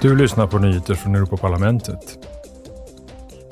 Du 0.00 0.16
lyssnar 0.16 0.46
på 0.46 0.58
nyheter 0.58 0.94
från 0.94 1.14
Europaparlamentet. 1.14 2.18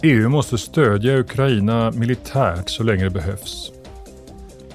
EU 0.02 0.28
måste 0.28 0.58
stödja 0.58 1.18
Ukraina 1.18 1.90
militärt 1.90 2.70
så 2.70 2.82
länge 2.82 3.04
det 3.04 3.10
behövs. 3.10 3.72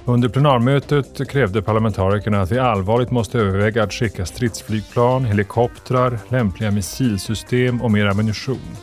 Under 0.04 0.28
plenarmötet 0.28 1.30
krävde 1.30 1.62
parlamentarikerna 1.62 2.40
att 2.40 2.52
vi 2.52 2.58
allvarligt 2.58 3.10
måste 3.10 3.38
överväga 3.38 3.82
att 3.82 3.92
skicka 3.92 4.26
stridsflygplan, 4.26 5.24
helikoptrar, 5.24 6.18
lämpliga 6.28 6.70
missilsystem 6.70 7.82
och 7.82 7.90
mer 7.90 8.06
ammunition. 8.06 8.76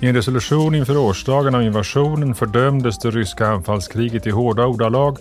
I 0.00 0.06
en 0.06 0.14
resolution 0.14 0.74
inför 0.74 0.96
årsdagen 0.96 1.54
av 1.54 1.62
invasionen 1.62 2.34
fördömdes 2.34 2.98
det 2.98 3.10
ryska 3.10 3.46
anfallskriget 3.46 4.26
i 4.26 4.30
hårda 4.30 4.66
ordalag 4.66 5.18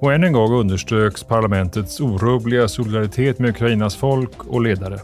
och 0.00 0.12
än 0.12 0.24
en 0.24 0.32
gång 0.32 0.52
underströks 0.52 1.24
parlamentets 1.24 2.00
orubbliga 2.00 2.68
solidaritet 2.68 3.38
med 3.38 3.50
Ukrainas 3.50 3.96
folk 3.96 4.44
och 4.44 4.62
ledare. 4.62 5.00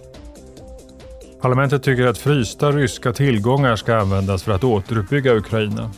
Parlamentet 1.44 1.82
tycker 1.82 2.06
att 2.06 2.18
frysta 2.18 2.72
ryska 2.72 3.12
tillgångar 3.12 3.76
ska 3.76 3.96
användas 3.96 4.42
för 4.42 4.52
att 4.52 4.64
återuppbygga 4.64 5.34
Ukraina. 5.34 5.90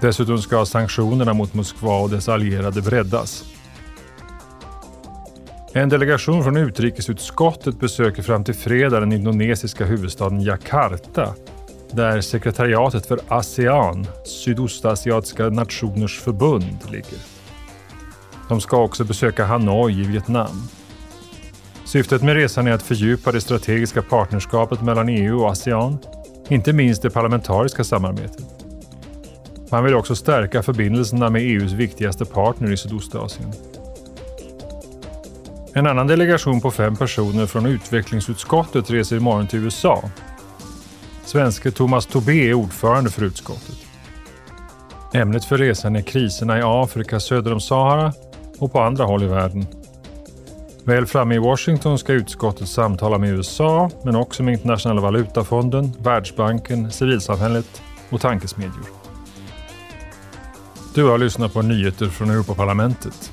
Dessutom 0.00 0.38
ska 0.38 0.64
sanktionerna 0.66 1.34
mot 1.34 1.54
Moskva 1.54 1.98
och 1.98 2.10
dess 2.10 2.28
allierade 2.28 2.82
breddas. 2.82 3.44
En 5.72 5.88
delegation 5.88 6.44
från 6.44 6.56
utrikesutskottet 6.56 7.80
besöker 7.80 8.22
fram 8.22 8.44
till 8.44 8.54
fredag 8.54 9.00
den 9.00 9.12
indonesiska 9.12 9.84
huvudstaden 9.84 10.40
Jakarta 10.42 11.34
där 11.90 12.20
sekretariatet 12.20 13.06
för 13.06 13.20
ASEAN, 13.28 14.06
Sydostasiatiska 14.24 15.48
nationers 15.48 16.20
förbund, 16.20 16.78
ligger. 16.90 17.18
De 18.48 18.60
ska 18.60 18.82
också 18.82 19.04
besöka 19.04 19.44
Hanoi 19.44 20.00
i 20.00 20.02
Vietnam. 20.02 20.68
Syftet 21.88 22.22
med 22.22 22.34
resan 22.34 22.66
är 22.66 22.72
att 22.72 22.82
fördjupa 22.82 23.32
det 23.32 23.40
strategiska 23.40 24.02
partnerskapet 24.02 24.82
mellan 24.82 25.08
EU 25.08 25.40
och 25.40 25.50
ASEAN, 25.50 25.98
inte 26.48 26.72
minst 26.72 27.02
det 27.02 27.10
parlamentariska 27.10 27.84
samarbetet. 27.84 28.44
Man 29.70 29.84
vill 29.84 29.94
också 29.94 30.14
stärka 30.14 30.62
förbindelserna 30.62 31.30
med 31.30 31.42
EUs 31.42 31.72
viktigaste 31.72 32.24
partner 32.24 32.72
i 32.72 32.76
Sydostasien. 32.76 33.52
En 35.74 35.86
annan 35.86 36.06
delegation 36.06 36.60
på 36.60 36.70
fem 36.70 36.96
personer 36.96 37.46
från 37.46 37.66
utvecklingsutskottet 37.66 38.90
reser 38.90 39.16
imorgon 39.16 39.46
till 39.46 39.64
USA. 39.64 40.10
Svenske 41.24 41.70
Thomas 41.70 42.06
Tobé 42.06 42.50
är 42.50 42.54
ordförande 42.54 43.10
för 43.10 43.22
utskottet. 43.22 43.76
Ämnet 45.14 45.44
för 45.44 45.58
resan 45.58 45.96
är 45.96 46.02
kriserna 46.02 46.58
i 46.58 46.62
Afrika 46.64 47.20
söder 47.20 47.52
om 47.52 47.60
Sahara 47.60 48.12
och 48.58 48.72
på 48.72 48.80
andra 48.80 49.04
håll 49.04 49.22
i 49.22 49.26
världen. 49.26 49.66
Väl 50.88 51.06
framme 51.06 51.34
i 51.34 51.38
Washington 51.38 51.98
ska 51.98 52.12
utskottet 52.12 52.68
samtala 52.68 53.18
med 53.18 53.30
USA, 53.30 53.90
men 54.02 54.16
också 54.16 54.42
med 54.42 54.52
Internationella 54.54 55.00
valutafonden, 55.00 55.92
Världsbanken, 55.98 56.92
civilsamhället 56.92 57.82
och 58.10 58.20
tankesmedjor. 58.20 58.86
Du 60.94 61.04
har 61.04 61.18
lyssnat 61.18 61.52
på 61.52 61.62
nyheter 61.62 62.06
från 62.06 62.30
Europaparlamentet. 62.30 63.32